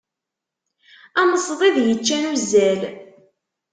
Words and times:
Am 1.19 1.31
ṣdid 1.45 1.75
yeččan 1.87 2.25
uzzal. 2.33 2.81